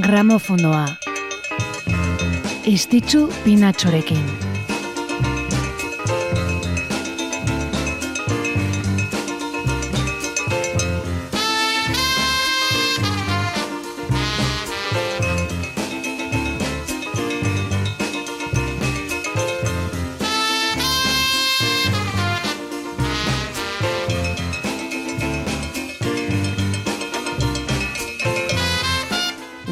Gramofonoa. 0.00 0.86
Estitzu 2.64 3.32
pinatxorekin. 3.44 4.45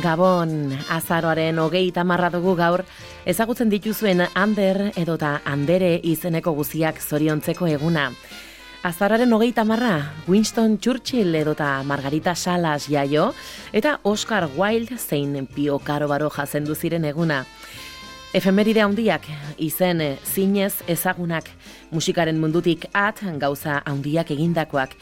Gabon, 0.05 0.75
azaroaren 0.93 1.57
hogei 1.63 1.87
tamarra 1.97 2.29
dugu 2.29 2.53
gaur, 2.59 2.83
ezagutzen 3.25 3.71
dituzuen 3.73 4.21
Ander 4.37 4.91
edota 5.01 5.39
Andere 5.49 5.95
izeneko 6.05 6.53
guziak 6.59 7.01
zoriontzeko 7.01 7.71
eguna. 7.73 8.11
Azararen 8.85 9.33
hogei 9.33 9.55
tamarra, 9.57 9.95
Winston 10.29 10.77
Churchill 10.77 11.33
edota 11.41 11.71
Margarita 11.89 12.35
Salas 12.37 12.85
jaio, 12.93 13.31
eta 13.73 13.95
Oscar 14.03 14.51
Wilde 14.59 14.99
zein 14.99 15.47
Pio 15.47 15.79
Karo 15.79 16.11
Baro 16.13 16.29
jazendu 16.29 16.77
ziren 16.77 17.09
eguna. 17.09 17.47
Efemeride 18.35 18.83
handiak 18.83 19.29
izen 19.63 20.01
zinez 20.27 20.81
ezagunak 20.91 21.47
musikaren 21.95 22.41
mundutik 22.43 22.89
at 22.91 23.21
gauza 23.39 23.77
handiak 23.87 24.33
egindakoak. 24.35 24.97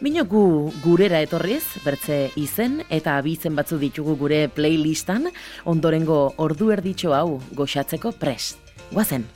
Bino 0.00 0.24
gu 0.24 0.72
gurera 0.80 1.20
etorriz, 1.20 1.66
bertze 1.84 2.30
izen 2.40 2.80
eta 2.88 3.18
abizen 3.20 3.58
batzu 3.60 3.76
ditugu 3.76 4.16
gure 4.16 4.46
playlistan, 4.48 5.28
ondorengo 5.68 6.32
ordu 6.38 6.72
erditxo 6.72 7.12
hau 7.12 7.42
goxatzeko 7.52 8.16
prest. 8.16 8.56
Guazen! 8.88 9.28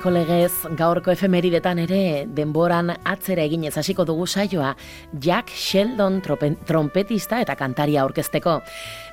Oiko 0.00 0.14
legez, 0.14 0.54
gaurko 0.80 1.12
efemeridetan 1.12 1.76
ere 1.82 2.24
denboran 2.32 2.88
atzera 2.88 3.42
eginez 3.44 3.74
hasiko 3.76 4.06
dugu 4.08 4.24
saioa 4.24 4.70
Jack 5.12 5.52
Sheldon 5.52 6.22
trompetista 6.24 7.42
eta 7.44 7.52
kantaria 7.52 8.00
aurkezteko. 8.00 8.54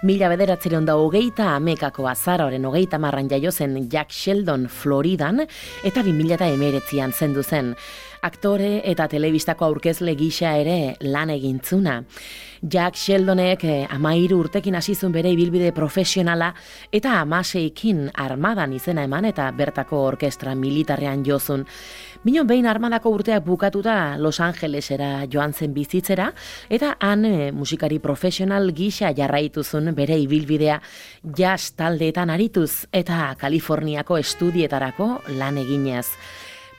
Mila 0.08 0.30
bederatzeron 0.32 0.88
da 0.88 0.96
hogeita 0.96 1.50
amekako 1.58 2.08
azararen 2.08 2.70
hogeita 2.72 3.02
marran 3.04 3.28
jaio 3.28 3.52
zen 3.52 3.76
Jack 3.92 4.16
Sheldon 4.16 4.70
Floridan 4.72 5.44
eta 5.84 6.06
bi 6.08 6.16
mila 6.16 6.40
eta 6.40 6.48
emeretzian 6.56 7.12
zendu 7.12 7.44
zen 7.44 7.76
aktore 8.22 8.82
eta 8.86 9.08
telebistako 9.08 9.66
aurkezle 9.66 10.16
gisa 10.16 10.56
ere 10.58 10.96
lan 11.02 11.30
egintzuna. 11.30 12.02
Jack 12.62 12.98
Sheldonek 12.98 13.64
eh, 13.64 13.86
amairu 13.94 14.40
urtekin 14.42 14.76
hasizun 14.76 15.12
bere 15.14 15.30
ibilbide 15.30 15.72
profesionala 15.76 16.54
eta 16.92 17.20
amaseikin 17.22 18.08
armadan 18.18 18.74
izena 18.74 19.04
eman 19.06 19.28
eta 19.30 19.52
bertako 19.54 20.02
orkestra 20.08 20.56
militarrean 20.56 21.24
jozun. 21.26 21.66
Minon 22.26 22.48
behin 22.50 22.66
armadako 22.66 23.12
urteak 23.14 23.46
bukatuta 23.46 24.18
Los 24.18 24.40
Angelesera 24.42 25.28
joan 25.32 25.54
zen 25.54 25.74
bizitzera 25.74 26.32
eta 26.70 26.96
han 27.00 27.26
eh, 27.26 27.52
musikari 27.52 28.00
profesional 28.00 28.74
gisa 28.74 29.14
jarraituzun 29.14 29.94
bere 29.96 30.18
ibilbidea 30.18 30.82
jazz 31.38 31.74
taldeetan 31.78 32.34
arituz 32.34 32.88
eta 32.92 33.36
Kaliforniako 33.38 34.18
estudietarako 34.18 35.12
lan 35.38 35.58
eginez. 35.62 36.08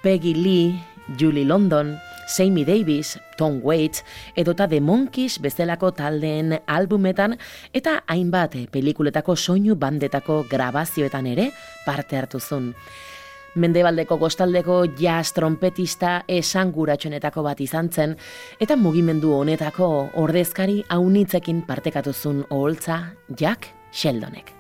Peggy 0.03 0.35
Lee, 0.35 0.98
Julie 1.17 1.45
London, 1.45 1.97
Sammy 2.29 2.65
Davis, 2.65 3.19
Tom 3.37 3.61
Waits, 3.63 4.05
edota 4.37 4.69
The 4.69 4.81
Monkeys 4.81 5.39
bezalako 5.41 5.93
taldeen 5.97 6.59
albumetan 6.67 7.39
eta 7.73 8.03
hainbat 8.07 8.57
pelikuletako 8.73 9.37
soinu 9.37 9.77
bandetako 9.77 10.45
grabazioetan 10.51 11.27
ere 11.27 11.51
parte 11.87 12.19
hartu 12.19 12.41
zuen. 12.41 12.75
Mendebaldeko 13.59 14.19
gostaldeko 14.21 14.83
jazz 14.99 15.33
trompetista 15.35 16.21
esanguratxonetako 16.29 17.43
bat 17.43 17.63
izan 17.65 17.89
zen, 17.91 18.15
eta 18.61 18.77
mugimendu 18.77 19.33
honetako 19.35 19.89
ordezkari 20.21 20.85
haunitzekin 20.89 21.65
partekatuzun 21.67 22.45
oholtza 22.51 23.01
Jack 23.41 23.73
Sheldonek. 23.91 24.58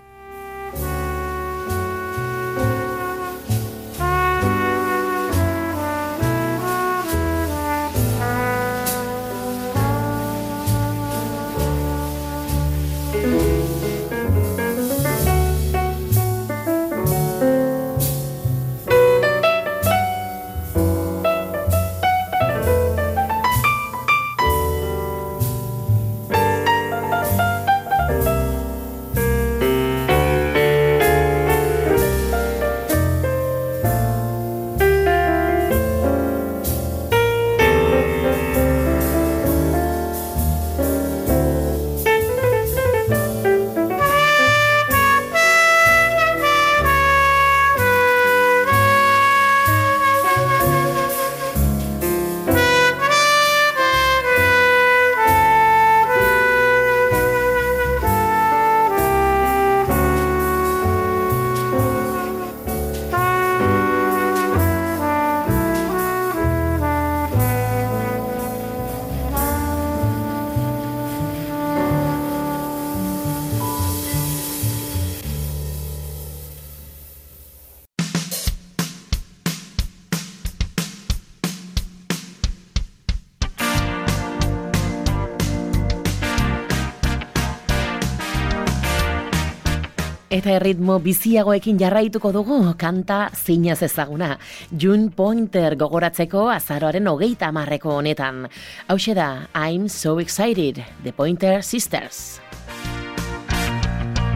Eta 90.49 90.63
erritmo 90.63 90.95
biziagoekin 91.05 91.77
jarraituko 91.77 92.31
dugu 92.33 92.55
kanta 92.81 93.19
zinez 93.37 93.83
ezaguna. 93.85 94.31
June 94.73 95.11
Pointer 95.13 95.77
gogoratzeko 95.77 96.47
azaroaren 96.49 97.11
hogeita 97.11 97.51
amarreko 97.53 97.99
honetan. 97.99 98.47
Hau 98.89 98.97
da, 99.13 99.49
I'm 99.53 99.91
so 99.91 100.19
excited, 100.21 100.81
The 101.05 101.13
Pointer 101.13 101.63
Sisters. 101.63 102.41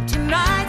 June 0.07 0.62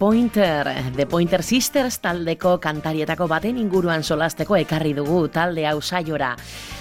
Pointer, 0.00 0.66
The 0.96 1.04
Pointer 1.04 1.42
Sisters 1.44 1.98
taldeko 2.00 2.54
kantarietako 2.56 3.26
baten 3.28 3.58
inguruan 3.60 4.00
solasteko 4.00 4.56
ekarri 4.56 4.94
dugu 4.96 5.26
talde 5.28 5.66
hau 5.68 5.82
saiora. 5.84 6.30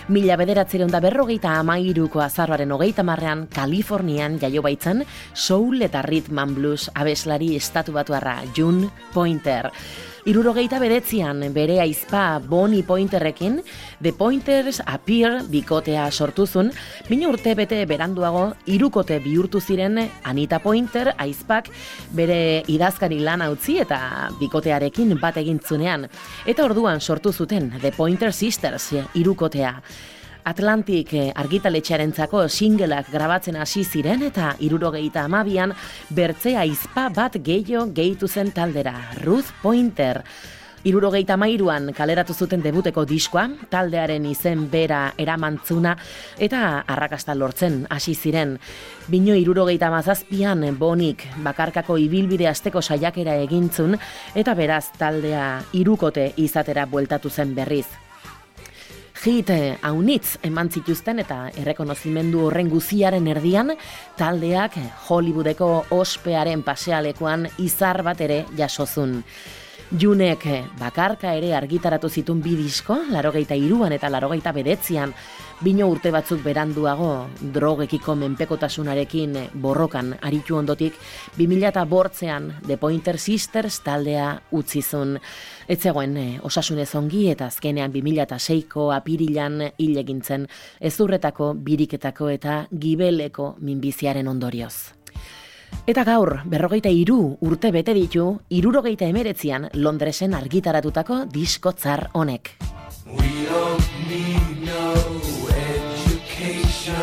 Mila 0.07 0.37
bederatzeron 0.39 0.87
da 0.87 1.01
berrogeita 1.03 1.57
amairuko 1.59 2.23
azarroaren 2.23 2.71
hogeita 2.71 3.03
marrean 3.03 3.49
Kalifornian 3.51 4.39
jaio 4.39 4.63
baitzen 4.63 5.03
soul 5.33 5.83
eta 5.83 5.99
rhythm 6.07 6.39
blues 6.55 6.87
abeslari 6.95 7.57
estatu 7.57 7.91
batuarra 7.91 8.37
June 8.55 8.87
Pointer. 9.11 9.67
Irurogeita 10.27 10.79
bedetzian 10.83 11.45
bere 11.55 11.77
aizpa 11.79 12.41
Bonnie 12.43 12.83
Pointerrekin, 12.83 13.61
The 14.01 14.11
Pointers 14.11 14.81
Appear 14.85 15.45
bikotea 15.47 16.09
sortuzun, 16.11 16.73
bine 17.07 17.29
urte 17.29 17.55
bete 17.55 17.79
beranduago, 17.87 18.49
irukote 18.67 19.21
bihurtu 19.23 19.61
ziren 19.61 20.01
Anita 20.27 20.59
Pointer 20.59 21.13
aizpak 21.17 21.71
bere 22.11 22.65
idazkari 22.67 23.21
lan 23.23 23.47
utzi 23.47 23.79
eta 23.79 24.29
bikotearekin 24.41 25.15
bat 25.21 25.39
egintzunean. 25.39 26.09
Eta 26.45 26.67
orduan 26.67 26.99
sortu 26.99 27.31
zuten 27.31 27.71
The 27.79 27.93
Pointer 27.95 28.33
Sisters 28.33 28.91
irukotea. 29.15 29.77
Atlantik 30.49 31.11
eh, 31.13 31.27
argitaletxearentzako 31.37 32.47
singleak 32.49 33.11
grabatzen 33.13 33.59
hasi 33.61 33.83
ziren 33.85 34.23
eta 34.25 34.55
irurogeita 34.65 35.27
amabian 35.27 35.75
bertzea 36.15 36.63
izpa 36.65 37.09
bat 37.13 37.37
gehiago 37.45 37.91
gehitu 37.93 38.27
zen 38.27 38.49
taldera, 38.55 38.95
Ruth 39.21 39.51
Pointer. 39.61 40.23
Irurogeita 40.89 41.35
mairuan 41.37 41.91
kaleratu 41.93 42.33
zuten 42.33 42.63
debuteko 42.63 43.03
diskoa, 43.05 43.45
taldearen 43.69 44.25
izen 44.25 44.65
bera 44.71 45.11
eramantzuna 45.19 45.93
eta 46.39 46.63
arrakasta 46.87 47.35
lortzen 47.35 47.83
hasi 47.91 48.15
ziren. 48.15 48.57
Bino 49.11 49.37
irurogeita 49.37 49.91
mazazpian 49.93 50.65
bonik 50.79 51.27
bakarkako 51.45 52.01
ibilbide 52.01 52.49
asteko 52.49 52.81
saiakera 52.81 53.37
egintzun 53.45 53.99
eta 54.33 54.57
beraz 54.57 54.85
taldea 54.97 55.49
irukote 55.73 56.31
izatera 56.37 56.89
bueltatu 56.89 57.29
zen 57.29 57.53
berriz 57.53 58.08
hit 59.19 59.49
haunitz 59.83 60.37
eman 60.47 60.69
zituzten 60.71 61.19
eta 61.19 61.49
errekonozimendu 61.59 62.45
horren 62.47 62.69
guziaren 62.71 63.27
erdian, 63.27 63.73
taldeak 64.17 64.77
Hollywoodeko 65.09 65.69
ospearen 65.95 66.63
pasealekoan 66.63 67.47
izar 67.59 68.03
bat 68.03 68.21
ere 68.21 68.45
jasozun. 68.57 69.19
Junek 69.89 70.43
bakarka 70.77 71.31
ere 71.33 71.55
argitaratu 71.57 72.11
zitun 72.13 72.43
bi 72.45 72.51
disko, 72.53 72.93
larogeita 73.09 73.55
iruan 73.57 73.95
eta 73.95 74.09
larogeita 74.13 74.51
bedetzian, 74.53 75.15
bino 75.65 75.87
urte 75.89 76.11
batzuk 76.13 76.43
beranduago 76.45 77.07
drogekiko 77.55 78.13
menpekotasunarekin 78.21 79.33
borrokan 79.55 80.11
aritu 80.21 80.59
ondotik, 80.59 80.93
2000 81.39 81.71
eta 81.71 81.87
bortzean 81.89 82.51
The 82.67 82.77
Pointer 82.77 83.17
Sisters 83.17 83.79
taldea 83.81 84.27
utzizun. 84.51 85.17
Etzegoen 85.65 86.15
eh, 86.21 86.37
osasunez 86.45 86.93
ongi 86.93 87.25
eta 87.33 87.49
azkenean 87.49 87.89
2006ko 87.89 88.91
apirilan 88.93 89.71
hil 89.73 89.97
egintzen 89.97 90.45
ezurretako, 90.79 91.55
biriketako 91.57 92.29
eta 92.37 92.61
gibeleko 92.69 93.55
minbiziaren 93.57 94.29
ondorioz. 94.29 94.98
Eta 95.89 96.03
gaur, 96.05 96.43
berrogeita 96.45 96.89
iru 96.93 97.37
urte 97.41 97.71
bete 97.73 97.95
ditu, 97.97 98.25
irurogeita 98.53 99.07
emeretzian 99.09 99.63
Londresen 99.73 100.35
argitaratutako 100.37 101.23
diskotzar 101.33 102.11
honek. 102.13 102.51
We 103.07 103.47
don't 103.49 103.89
need 104.07 104.67
no 104.67 104.93
education. 105.49 106.93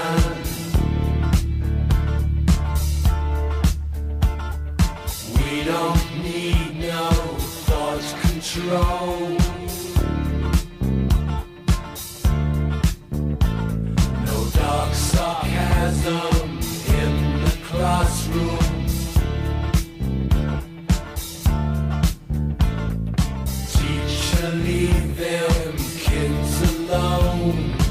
We 5.34 5.64
don't 5.64 6.06
need 6.22 6.78
no 6.86 7.10
thought 7.66 8.06
control. 8.22 9.34
No 14.24 14.38
dark 14.54 14.94
sarcasm 14.94 16.45
classroom. 17.86 18.58
Teacher, 23.74 24.50
leave 24.66 25.16
them 25.16 25.76
kids 26.06 26.54
alone. 26.90 27.85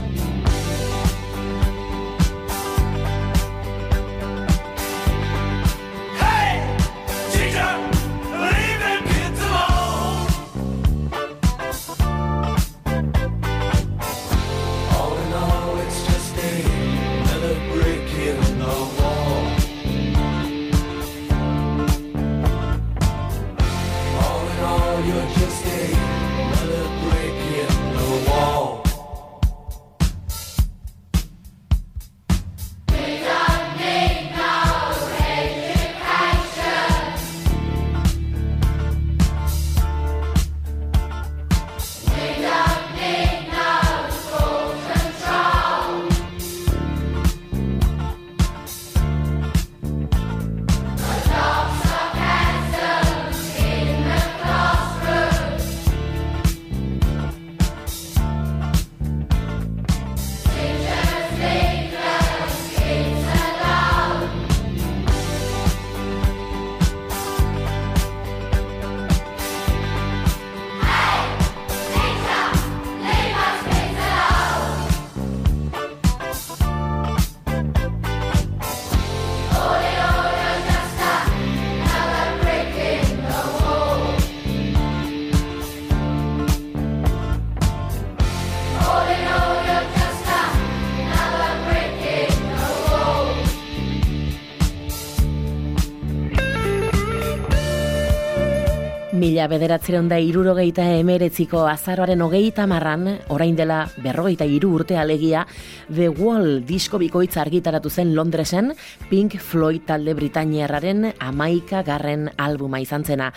Mila 99.45 99.59
bederatzeron 99.59 100.07
da 100.09 100.17
irurogeita 100.17 100.83
emeretziko 100.97 101.67
azarroaren 101.69 102.23
hogeita 102.25 102.63
marran, 102.65 103.03
orain 103.29 103.53
dela 103.53 103.83
berrogeita 104.01 104.45
iru 104.49 104.71
urte 104.79 104.95
alegia, 104.97 105.43
The 105.85 106.07
Wall 106.09 106.63
disko 106.65 106.97
bikoitza 106.97 107.43
argitaratu 107.43 107.91
zen 107.91 108.15
Londresen, 108.15 108.71
Pink 109.11 109.35
Floyd 109.37 109.83
talde 109.85 110.15
Britainiarraren 110.17 111.11
amaika 111.19 111.83
garren 111.85 112.23
albuma 112.41 112.79
izan 112.81 113.05
zena. 113.05 113.27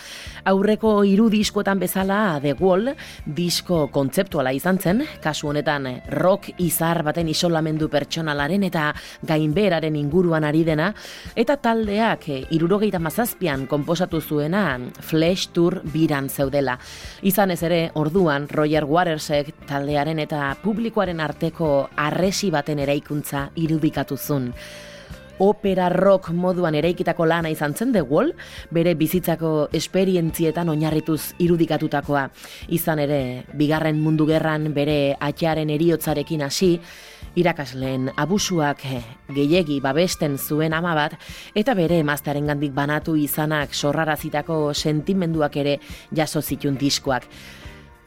Aurreko 0.48 1.02
hiru 1.04 1.26
diskoetan 1.28 1.82
bezala 1.82 2.38
The 2.40 2.54
Wall 2.56 2.88
disko 3.26 3.90
kontzeptuala 3.92 4.54
izan 4.56 4.80
zen, 4.80 5.04
kasu 5.20 5.52
honetan 5.52 5.90
rock 6.16 6.48
izar 6.56 7.02
baten 7.04 7.28
isolamendu 7.28 7.90
pertsonalaren 7.92 8.64
eta 8.70 8.86
gainberaren 9.28 10.00
inguruan 10.00 10.48
ari 10.48 10.64
dena, 10.64 10.88
eta 11.36 11.58
taldeak 11.60 12.24
irurogeita 12.48 12.96
mazazpian 12.96 13.68
komposatu 13.68 14.22
zuena 14.24 14.64
Flash 15.04 15.52
Tour 15.52 15.82
biran 15.98 16.30
zeudela. 16.30 16.78
Izan 17.26 17.50
ez 17.54 17.62
ere, 17.66 17.80
orduan 17.98 18.46
Roger 18.48 18.86
Watersek 18.86 19.66
taldearen 19.66 20.22
eta 20.22 20.52
publikoaren 20.62 21.20
arteko 21.20 21.72
arresi 21.96 22.52
baten 22.54 22.78
eraikuntza 22.86 23.48
irudikatu 23.58 24.16
zun 24.16 24.52
opera 25.38 25.88
rock 25.88 26.30
moduan 26.30 26.74
eraikitako 26.74 27.26
lana 27.26 27.50
izan 27.50 27.74
zen 27.74 27.92
The 27.92 28.02
Wall, 28.02 28.32
bere 28.70 28.94
bizitzako 28.94 29.68
esperientzietan 29.72 30.68
oinarrituz 30.68 31.34
irudikatutakoa. 31.38 32.28
Izan 32.68 32.98
ere, 33.04 33.20
bigarren 33.54 34.00
mundu 34.02 34.26
gerran 34.26 34.72
bere 34.74 35.16
atxaren 35.20 35.70
eriotzarekin 35.70 36.42
hasi, 36.46 36.74
irakasleen 37.38 38.10
abusuak 38.16 38.84
eh, 38.88 39.02
gehiegi 39.34 39.78
babesten 39.84 40.38
zuen 40.38 40.74
ama 40.74 40.94
bat, 40.98 41.14
eta 41.54 41.74
bere 41.78 42.00
emaztearen 42.02 42.50
gandik 42.50 42.74
banatu 42.74 43.16
izanak 43.16 43.74
sorrarazitako 43.74 44.74
sentimenduak 44.74 45.56
ere 45.62 45.78
jaso 46.14 46.42
zitun 46.42 46.78
diskoak. 46.80 47.28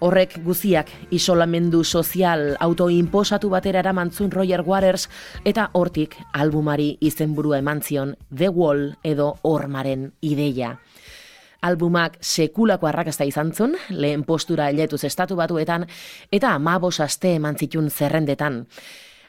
Horrek 0.01 0.39
guziak 0.41 0.87
isolamendu 1.13 1.83
sozial 1.85 2.55
autoimposatu 2.59 3.51
batera 3.53 3.83
eramantzun 3.83 4.31
Roger 4.33 4.63
Waters 4.65 5.03
eta 5.45 5.67
hortik 5.77 6.15
albumari 6.33 6.95
izenburua 7.05 7.59
eman 7.61 7.83
zion 7.85 8.15
The 8.35 8.49
Wall 8.49 8.95
edo 9.03 9.35
Ormaren 9.45 10.07
ideia. 10.21 10.71
Albumak 11.61 12.17
sekulako 12.17 12.89
arrakasta 12.89 13.29
izan 13.29 13.53
zun, 13.53 13.77
lehen 13.93 14.23
postura 14.25 14.71
eletuz 14.73 15.03
estatu 15.05 15.37
batuetan, 15.37 15.85
eta 16.33 16.55
amabos 16.57 16.99
aste 16.99 17.35
eman 17.37 17.61
zitun 17.61 17.91
zerrendetan. 17.91 18.63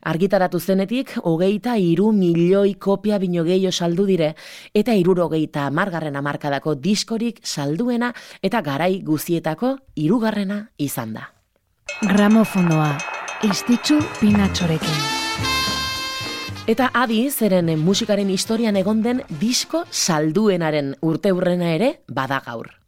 Argitaratu 0.02 0.58
zenetik, 0.58 1.12
hogeita 1.22 1.76
iru 1.78 2.08
milioi 2.12 2.74
kopia 2.74 3.20
bino 3.22 3.44
gehiago 3.46 3.70
saldu 3.70 4.06
dire, 4.08 4.32
eta 4.74 4.96
iruro 4.98 5.28
hogeita 5.28 5.68
margarren 5.70 6.16
amarkadako 6.18 6.74
diskorik 6.74 7.38
salduena 7.44 8.12
eta 8.42 8.62
garai 8.66 9.00
guzietako 9.06 9.76
irugarrena 9.94 10.58
izan 10.76 11.14
da. 11.14 11.28
Gramofonoa, 12.02 12.98
istitzu 13.46 14.00
pinatxorekin. 14.18 15.00
Eta 16.66 16.90
adi, 16.94 17.24
zeren 17.30 17.70
musikaren 17.78 18.30
historian 18.30 18.76
egon 18.76 19.02
den 19.06 19.22
disko 19.38 19.84
salduenaren 19.90 20.96
urteurrena 21.02 21.74
ere 21.78 21.96
badagaur. 22.08 22.81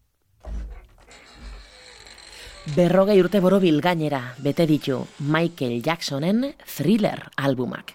Berrogei 2.72 3.18
urte 3.20 3.42
borobil 3.44 3.82
gainera 3.84 4.22
bete 4.40 4.64
ditu 4.64 5.02
Michael 5.20 5.82
Jacksonen 5.84 6.54
Thriller 6.64 7.28
albumak. 7.36 7.92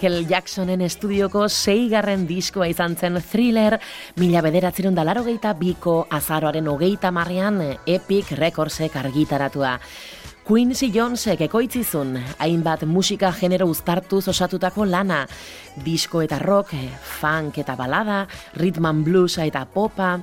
Michael 0.00 0.24
Jacksonen 0.30 0.80
estudioko 0.80 1.42
seigarren 1.52 2.22
diskoa 2.24 2.70
izan 2.72 2.94
zen 2.96 3.18
thriller, 3.20 3.74
mila 4.16 4.40
bederatzerun 4.40 4.94
dalaro 4.96 5.26
geita 5.26 5.50
biko 5.58 6.06
azaroaren 6.08 6.70
hogeita 6.72 7.10
marrean 7.12 7.58
Epic 7.84 8.30
Recordsek 8.38 8.96
argitaratua. 8.96 9.74
Quincy 10.48 10.88
Jonesek 10.94 11.42
ekoitzizun, 11.44 12.16
hainbat 12.40 12.86
musika 12.88 13.28
genero 13.36 13.66
uztartuz 13.68 14.22
osatutako 14.32 14.88
lana, 14.88 15.26
disko 15.84 16.24
eta 16.24 16.38
rock, 16.40 16.72
funk 17.20 17.60
eta 17.60 17.76
balada, 17.76 18.22
rhythm 18.56 19.04
bluesa 19.04 19.44
eta 19.44 19.66
popa, 19.68 20.14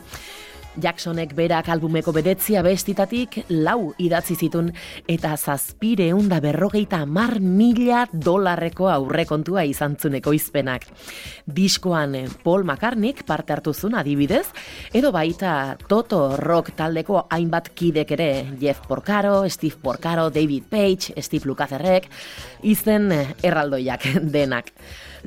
Jacksonek 0.78 1.32
berak 1.34 1.72
albumeko 1.74 2.12
bedetzia 2.14 2.62
bestitatik 2.62 3.40
lau 3.50 3.96
idatzi 3.98 4.36
zitun 4.38 4.70
eta 5.10 5.32
zazpire 5.38 6.12
unda 6.14 6.38
berrogeita 6.44 7.00
mar 7.06 7.40
mila 7.42 8.04
dolarreko 8.14 8.90
aurrekontua 8.92 9.64
izan 9.66 9.96
zuneko 9.98 10.36
izpenak. 10.38 10.86
Diskoan 11.48 12.14
Paul 12.44 12.64
McCartneyk 12.64 13.24
parte 13.26 13.56
hartu 13.56 13.74
zuen 13.74 13.98
adibidez, 13.98 14.46
edo 14.94 15.12
baita 15.12 15.78
Toto 15.88 16.38
Rock 16.38 16.76
taldeko 16.78 17.26
hainbat 17.30 17.74
kidek 17.74 18.14
ere, 18.14 18.32
Jeff 18.62 18.86
Porcaro, 18.88 19.50
Steve 19.50 19.82
Porcaro, 19.82 20.30
David 20.30 20.70
Page, 20.70 21.18
Steve 21.22 21.50
Lukatherrek, 21.50 22.10
izen 22.62 23.10
erraldoiak 23.42 24.06
denak. 24.38 24.74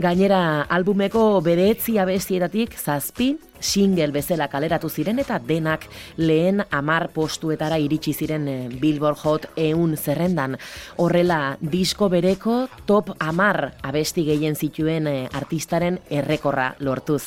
Gainera, 0.00 0.62
albumeko 0.70 1.40
bedeetzi 1.44 1.98
abestietatik 1.98 2.78
zazpi, 2.78 3.34
single 3.60 4.10
bezala 4.12 4.48
kaleratu 4.48 4.88
ziren 4.90 5.18
eta 5.22 5.38
denak 5.38 5.86
lehen 6.16 6.64
amar 6.70 7.08
postuetara 7.14 7.78
iritsi 7.78 8.12
ziren 8.12 8.48
eh, 8.48 8.68
Billboard 8.80 9.18
Hot 9.24 9.46
eun 9.56 9.96
zerrendan. 9.96 10.56
Horrela, 10.96 11.56
disko 11.60 12.08
bereko 12.08 12.66
top 12.86 13.14
amar 13.18 13.74
abesti 13.82 14.24
gehien 14.24 14.56
zituen 14.56 15.06
eh, 15.06 15.28
artistaren 15.32 16.00
errekorra 16.10 16.74
lortuz. 16.80 17.24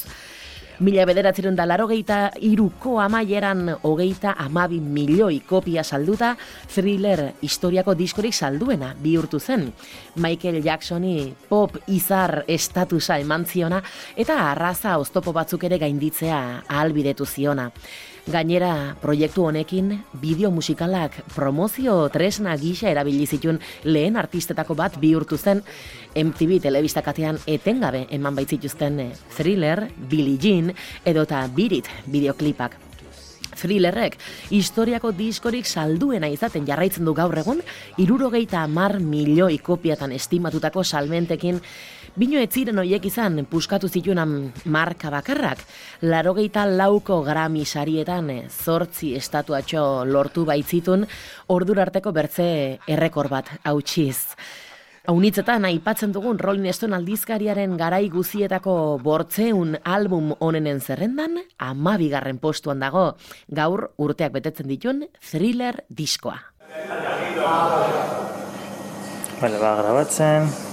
Mila 0.84 1.06
bederatzerun 1.08 1.56
da 1.56 1.63
laro 1.63 1.86
geita 1.88 2.17
iruko 2.43 2.98
amaieran 3.00 3.69
hogeita 3.88 4.34
amabi 4.43 4.82
milioi 4.84 5.38
kopia 5.48 5.80
salduta, 5.84 6.34
thriller 6.67 7.22
historiako 7.39 7.93
diskorik 7.96 8.36
salduena 8.36 8.89
bihurtu 9.00 9.39
zen. 9.39 9.69
Michael 10.19 10.60
Jacksoni 10.65 11.30
pop 11.48 11.78
izar 11.88 12.41
estatusa 12.52 13.15
eman 13.24 13.46
ziona 13.46 13.80
eta 14.17 14.41
arraza 14.50 14.98
oztopo 15.00 15.32
batzuk 15.32 15.63
ere 15.69 15.80
gainditzea 15.80 16.41
ahalbidetu 16.67 17.26
ziona. 17.26 17.69
Gainera, 18.23 18.95
proiektu 19.01 19.43
honekin, 19.43 19.89
bideo 20.15 20.47
musikalak 20.51 21.17
promozio 21.36 22.07
tresna 22.07 22.53
gisa 22.55 22.88
erabili 22.88 23.25
zituen 23.27 23.59
lehen 23.83 24.15
artistetako 24.15 24.77
bat 24.79 24.95
bihurtu 25.01 25.36
zen 25.36 25.59
MTV 26.15 26.62
telebistakatean 26.63 27.41
etengabe 27.45 28.05
eman 28.15 28.39
baitzituzten 28.39 29.01
thriller, 29.36 29.89
Billie 29.97 30.39
Jean 30.39 30.71
edota 31.03 31.43
Birit 31.51 31.91
bideoklipak. 32.07 32.79
Thrillerrek, 33.59 34.15
historiako 34.55 35.12
diskorik 35.15 35.67
salduena 35.67 36.29
izaten 36.31 36.65
jarraitzen 36.67 37.05
du 37.05 37.13
gaur 37.13 37.36
egun, 37.38 37.59
irurogeita 38.01 38.63
mar 38.67 38.97
milioi 38.99 39.59
kopiatan 39.59 40.15
estimatutako 40.15 40.83
salmentekin 40.83 41.59
Bino 42.13 42.38
ez 42.38 42.52
ziren 42.54 42.78
hoiek 42.78 43.08
izan 43.10 43.39
puskatu 43.49 43.88
zituenan 43.89 44.52
marka 44.69 45.10
bakarrak, 45.10 45.63
larogeita 46.06 46.67
lauko 46.69 47.23
grami 47.26 47.63
sarietan 47.65 48.28
zortzi 48.54 49.15
estatuatxo 49.17 50.06
lortu 50.06 50.43
baitzitun 50.45 51.08
ordurarteko 51.49 52.12
bertze 52.13 52.45
errekor 52.86 53.32
bat 53.32 53.49
hautsiz. 53.63 54.36
Haunitzetan, 55.10 55.65
aipatzen 55.65 56.13
dugun 56.13 56.38
Rolling 56.38 56.69
Stone 56.71 56.95
aldizkariaren 56.95 57.73
garai 57.82 58.06
guzietako 58.13 58.99
bortzeun 59.04 59.80
album 59.84 60.36
onenen 60.39 60.82
zerrendan, 60.86 61.39
amabigarren 61.58 62.38
postuan 62.38 62.86
dago, 62.86 63.15
gaur 63.49 63.88
urteak 63.97 64.36
betetzen 64.38 64.69
dituen 64.69 65.08
thriller 65.32 65.82
diskoa. 65.89 66.38
Bale, 69.41 69.58
ba, 69.60 69.73
grabatzen. 69.82 70.72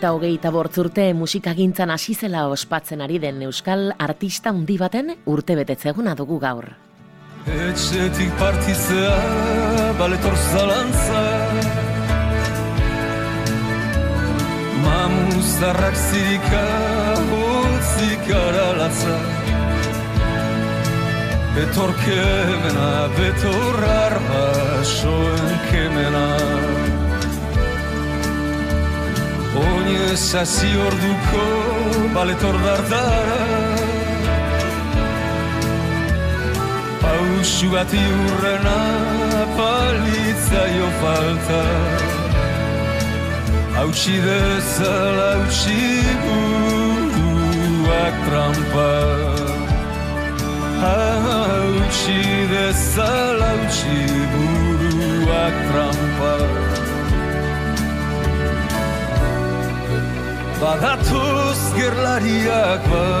eta 0.00 0.14
hogeita 0.16 0.48
bortzurte 0.48 1.02
musikagintzan 1.12 1.90
hasi 1.92 2.14
zela 2.16 2.46
ospatzen 2.48 3.02
ari 3.04 3.18
den 3.20 3.42
euskal 3.44 3.90
artista 4.00 4.48
handi 4.48 4.78
baten 4.80 5.10
urte 5.28 5.52
betetzeguna 5.58 6.14
dugu 6.16 6.38
gaur. 6.40 6.70
Etxetik 7.44 8.30
partizea 8.40 9.18
baletor 9.98 10.38
zalantza. 10.52 11.24
Mamuzarrak 14.86 15.98
zirika 16.06 16.62
hotzik 17.34 18.32
aralatza. 18.38 19.18
Betor 21.58 21.92
kemena, 22.06 22.88
betor 23.20 23.84
arba 23.98 24.48
soen 24.96 25.60
kemena 25.68 26.24
Oinez 29.58 30.34
hasi 30.34 30.70
orduko 30.86 31.44
baletor 32.14 32.54
dardara. 32.64 33.40
Pausu 37.02 37.70
bat 37.72 37.90
iurrena 38.02 38.78
palitzaio 39.58 40.88
falta. 41.00 41.62
Hautsi 43.74 44.16
dezala 44.26 45.28
hautsi 45.34 45.80
buruak 46.22 48.16
trampa. 48.26 48.90
Hautsi 50.84 52.20
dezala 52.54 53.50
hautsi 53.50 53.98
buruak 54.32 55.56
trampa 55.70 56.79
Badatuz 60.60 61.60
gerlariak 61.76 62.82
badatuz 62.92 63.20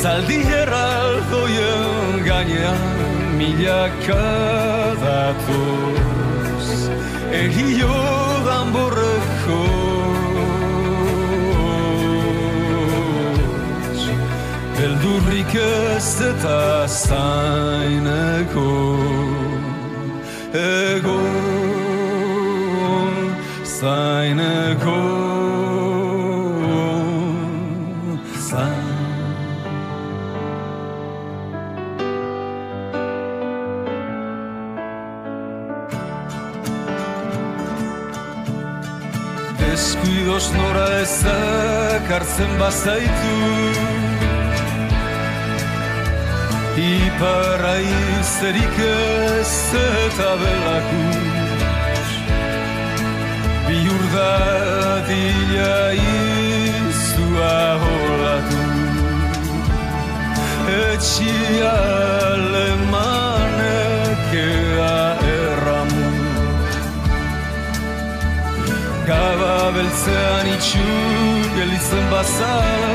Zaldi 0.00 0.40
herraldoien 0.50 2.24
gainean 2.28 2.80
milaka 3.40 4.24
datuz 5.04 6.66
Egio 7.44 7.98
danborreko 8.48 9.62
Beldurrik 14.78 15.54
ez 15.54 16.10
eta 16.30 16.60
zaineko. 16.88 18.70
Egon 20.54 21.43
seine 23.84 24.76
Große. 24.82 25.04
Deskuidos 39.58 40.46
nora 40.56 40.88
ezak 41.02 42.06
hartzen 42.14 42.52
bazaitu 42.60 43.36
Iparra 46.88 47.76
izerik 47.80 48.76
ez 48.88 49.54
eta 49.76 50.30
belakut 50.42 51.43
verdilha 54.14 55.76
e 55.94 56.92
sua 57.10 57.56
rola 57.82 58.36
do 58.48 58.62
etia 60.92 61.74
alemana 62.34 63.76
que 64.30 64.48
a 64.96 65.02
erramu 65.36 66.08
gava 69.08 69.56
belzean 69.74 70.46
itxu 70.54 70.90
gelitzen 71.56 72.04
bazala 72.12 72.94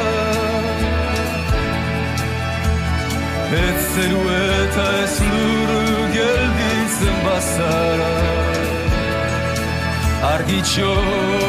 ez 3.64 3.80
zeru 3.94 4.24
eta 4.56 4.88
ez 5.04 5.16
lur 5.30 6.02
gelditzen 6.18 7.18
bazala 7.26 8.39
Argitxo 10.22 10.96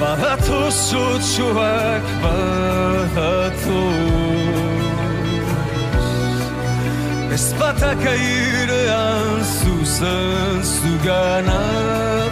Badatoz 0.00 0.80
otxoak 0.94 2.06
badatoz 2.22 4.11
Zuzen 9.42 10.62
zugana 10.62 11.62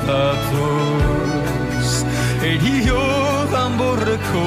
datoz 0.07 1.91
Erio 2.53 3.03
danborreko 3.53 4.47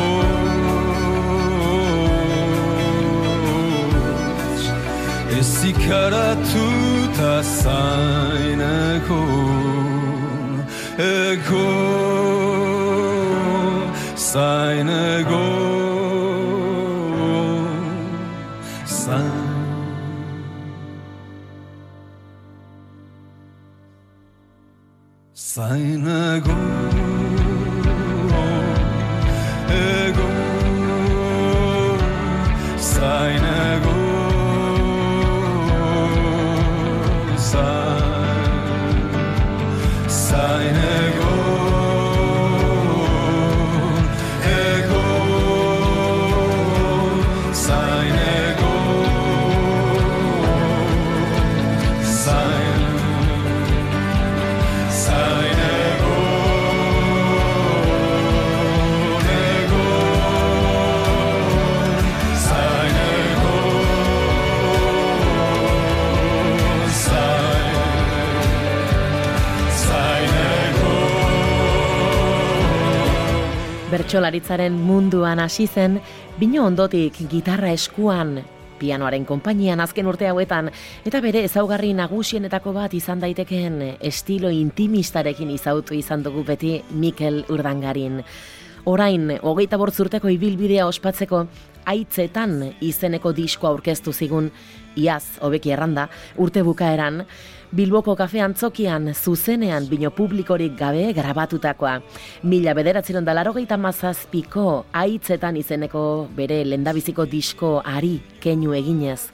Ez 5.39 5.53
ikaratu 5.71 6.65
eta 7.03 7.35
zaineko 7.43 9.21
Ego 10.97 11.69
zaineko 14.15 14.23
zaineko 14.31 15.82
Seine 25.69 26.41
Go, 26.41 26.52
Bertsolaritzaren 74.13 74.75
munduan 74.77 75.39
hasi 75.41 75.65
zen, 75.65 75.95
bino 76.37 76.67
ondotik 76.67 77.15
gitarra 77.31 77.71
eskuan, 77.73 78.35
pianoaren 78.77 79.23
konpainian 79.25 79.81
azken 79.81 80.05
urte 80.05 80.27
hauetan, 80.29 80.69
eta 81.01 81.17
bere 81.23 81.41
ezaugarri 81.47 81.95
nagusienetako 81.97 82.75
bat 82.75 82.93
izan 82.93 83.23
daitekeen 83.23 83.79
estilo 84.05 84.51
intimistarekin 84.53 85.49
izautu 85.55 85.97
izan 85.97 86.21
dugu 86.21 86.43
beti 86.45 86.75
Mikel 86.91 87.41
Urdangarin. 87.49 88.21
Orain, 88.85 89.31
hogeita 89.41 89.81
bortzurteko 89.81 90.29
ibilbidea 90.29 90.85
ospatzeko, 90.85 91.47
aitzetan 91.85 92.59
izeneko 92.81 93.33
diskoa 93.33 93.71
aurkeztu 93.73 94.13
zigun, 94.13 94.51
iaz, 94.95 95.39
hobeki 95.41 95.73
erranda, 95.73 96.07
urte 96.37 96.63
bukaeran, 96.63 97.23
Bilboko 97.73 98.13
kafe 98.13 98.37
antzokian 98.45 99.07
zuzenean 99.17 99.87
bino 99.89 100.11
publikorik 100.13 100.75
gabe 100.77 101.07
grabatutakoa. 101.17 101.95
Mila 102.45 102.75
bederatzeron 102.77 103.25
da 103.25 103.33
larogeita 103.33 103.79
mazazpiko 103.81 104.85
aitzetan 104.93 105.57
izeneko 105.57 106.03
bere 106.37 106.59
lendabiziko 106.67 107.25
disko 107.25 107.79
ari 107.81 108.19
keinu 108.43 108.77
eginez. 108.77 109.31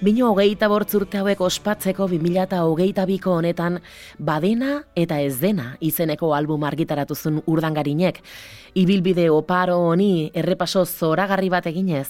Bino 0.00 0.30
hogeita 0.32 0.64
bortzurte 0.72 1.18
hauek 1.20 1.42
ospatzeko 1.44 2.06
2008 2.08 3.02
biko 3.04 3.34
honetan 3.36 3.74
badena 4.16 4.78
eta 4.96 5.18
ez 5.20 5.34
dena 5.42 5.74
izeneko 5.84 6.30
album 6.32 6.64
argitaratu 6.64 7.12
zuen 7.14 7.42
urdangarinek. 7.44 8.22
Ibilbide 8.80 9.28
oparo 9.28 9.76
honi 9.90 10.30
errepaso 10.32 10.86
zoragarri 10.86 11.52
bat 11.52 11.68
eginez. 11.68 12.08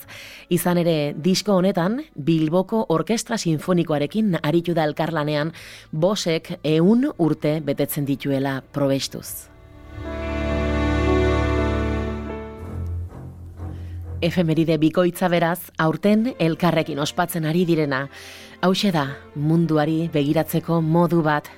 Izan 0.54 0.78
ere, 0.84 0.96
disko 1.18 1.58
honetan, 1.58 2.04
Bilboko 2.14 2.84
Orkestra 2.94 3.38
Sinfonikoarekin 3.42 4.36
aritu 4.40 4.70
da 4.78 4.86
elkarlanean, 4.86 5.50
bosek 5.90 6.60
eun 6.62 7.08
urte 7.18 7.58
betetzen 7.58 8.06
dituela 8.06 8.60
probestuz. 8.70 9.50
Efemeride 14.20 14.76
bikoitza 14.76 15.30
beraz, 15.32 15.72
aurten 15.78 16.34
elkarrekin 16.38 16.98
ospatzen 17.00 17.46
ari 17.48 17.64
direna. 17.64 18.08
Hauxe 18.60 18.92
da, 18.92 19.16
munduari 19.34 20.10
begiratzeko 20.12 20.82
modu 20.84 21.22
bat. 21.24 21.48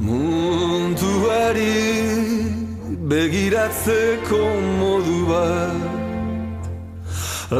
Munduari 0.00 1.76
begiratzeko 3.10 4.38
modu 4.80 5.28
bat 5.28 5.76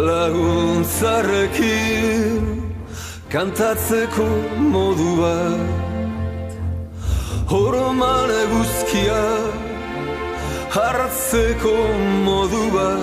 Laguntzarrekin 0.08 2.44
kantatzeko 3.28 4.28
modu 4.72 5.20
bat 5.20 5.60
Horoman 7.50 8.30
eguzkia 8.44 9.22
hartzeko 10.74 11.74
modu 12.24 12.64
bat 12.74 13.02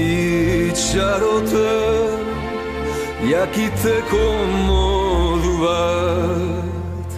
Itxarote 0.00 1.72
jakiteko 3.30 4.24
modu 4.68 5.54
bat 5.64 7.10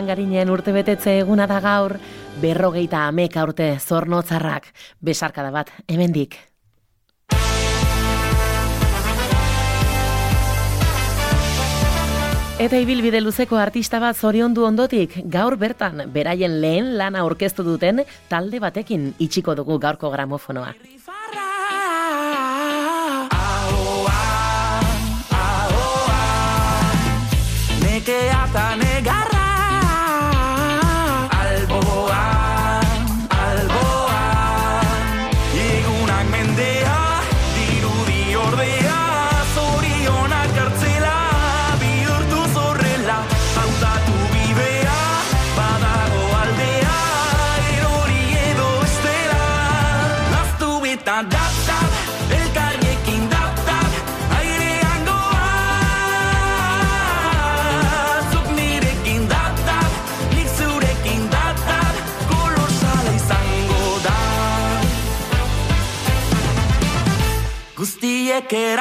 Urdangarinen 0.00 0.48
urtebetetze 0.48 1.12
eguna 1.20 1.44
da 1.44 1.58
gaur, 1.60 1.92
berrogeita 2.40 3.02
ameka 3.04 3.42
urte 3.44 3.66
zornotzarrak, 3.76 4.70
besarkada 5.04 5.50
bat, 5.52 5.68
hemendik. 5.92 6.38
Eta 12.56 12.80
ibilbide 12.80 13.20
luzeko 13.20 13.60
artista 13.60 14.00
bat 14.00 14.16
zoriondu 14.16 14.64
ondotik, 14.64 15.18
gaur 15.28 15.58
bertan, 15.60 16.06
beraien 16.16 16.62
lehen 16.64 16.94
lana 16.96 17.20
aurkeztu 17.20 17.60
duten 17.68 18.00
talde 18.32 18.56
batekin 18.56 19.10
itxiko 19.18 19.52
dugu 19.54 19.76
gaurko 19.84 20.08
gramofonoa. 20.16 20.72
es 68.30 68.46
que 68.46 68.72
era 68.72 68.79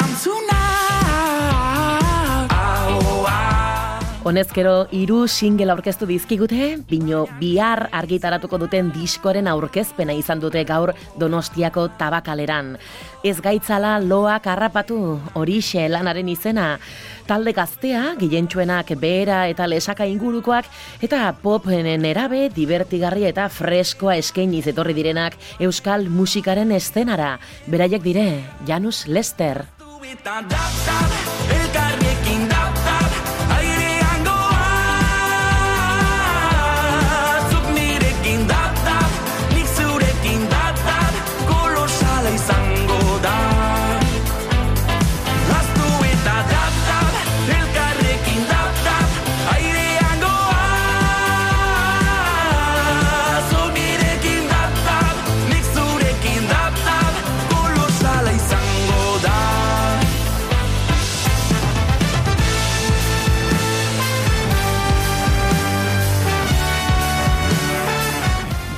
Honezkero 4.29 4.83
hiru 4.93 5.23
single 5.25 5.71
aurkeztu 5.73 6.05
dizkigute, 6.05 6.75
bino 6.85 7.23
bihar 7.39 7.87
argitaratuko 7.97 8.59
duten 8.61 8.91
diskoren 8.93 9.47
aurkezpena 9.49 10.13
izan 10.13 10.43
dute 10.43 10.61
gaur 10.69 10.91
Donostiako 11.17 11.87
tabakaleran. 11.97 12.75
Ez 13.25 13.39
gaitzala 13.41 13.95
loak 14.03 14.45
harrapatu, 14.51 14.99
horixe 15.33 15.87
lanaren 15.89 16.29
izena. 16.29 16.67
Talde 17.25 17.55
gaztea, 17.57 18.03
gilentsuenak 18.21 18.93
behera 19.01 19.39
eta 19.49 19.65
lesaka 19.65 20.05
ingurukoak, 20.05 20.69
eta 21.01 21.23
popenen 21.41 22.05
erabe, 22.05 22.51
divertigarria 22.53 23.33
eta 23.33 23.49
freskoa 23.49 24.19
eskainiz 24.21 24.67
etorri 24.69 24.93
direnak 24.93 25.41
euskal 25.57 26.05
musikaren 26.05 26.77
eszenara. 26.77 27.39
Beraiek 27.65 28.05
dire, 28.05 28.29
Janus 28.69 29.07
Lester. 29.07 29.65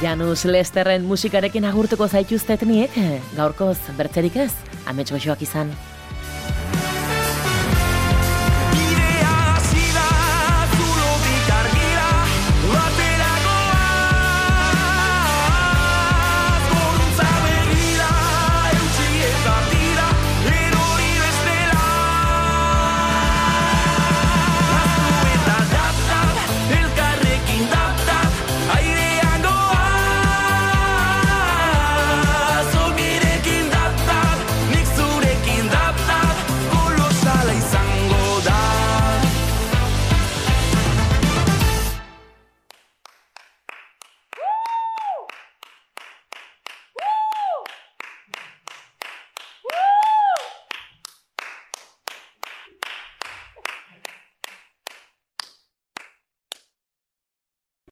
Janus 0.01 0.47
Lesterren 0.49 1.03
musikarekin 1.05 1.67
agurtuko 1.69 2.07
zaituztet 2.09 2.63
niek, 2.65 2.95
gaurkoz 3.37 3.77
bertzerik 3.99 4.39
ez, 4.47 4.49
amets 4.89 5.11
goxoak 5.13 5.45
izan. 5.45 5.69